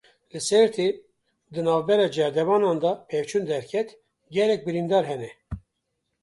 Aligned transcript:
Li 0.31 0.39
Sêrtê 0.47 0.87
di 1.53 1.61
navbera 1.65 2.07
cerdevanan 2.15 2.77
de 2.83 2.91
pevçûn 3.09 3.43
derket, 3.51 3.89
gelek 4.35 4.61
birîndar 4.67 5.03
hene. 5.11 5.31